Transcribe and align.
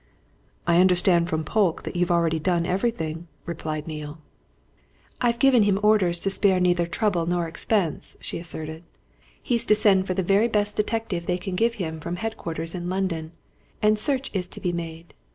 "I 0.65 0.79
understand 0.79 1.29
from 1.29 1.43
Polke 1.45 1.83
that 1.83 1.95
you've 1.95 2.09
already 2.09 2.39
done 2.39 2.65
everything," 2.65 3.27
replied 3.45 3.85
Neale. 3.85 4.17
"I've 5.21 5.37
given 5.37 5.61
him 5.61 5.79
orders 5.83 6.19
to 6.21 6.31
spare 6.31 6.59
neither 6.59 6.87
trouble 6.87 7.27
nor 7.27 7.47
expense," 7.47 8.17
she 8.19 8.39
asserted. 8.39 8.83
"He's 9.43 9.63
to 9.67 9.75
send 9.75 10.07
for 10.07 10.15
the 10.15 10.23
very 10.23 10.47
best 10.47 10.75
detective 10.75 11.27
they 11.27 11.37
can 11.37 11.55
give 11.55 11.75
him 11.75 11.99
from 11.99 12.15
headquarters 12.15 12.73
in 12.73 12.89
London, 12.89 13.33
and 13.79 13.99
search 13.99 14.31
is 14.33 14.47
to 14.47 14.59
be 14.59 14.71
made. 14.73 15.13